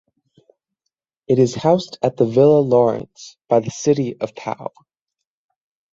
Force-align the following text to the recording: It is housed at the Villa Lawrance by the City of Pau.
It 1.27 1.37
is 1.37 1.53
housed 1.53 1.99
at 2.01 2.17
the 2.17 2.25
Villa 2.25 2.59
Lawrance 2.63 3.37
by 3.47 3.59
the 3.59 3.69
City 3.69 4.17
of 4.19 4.33
Pau. 4.33 4.73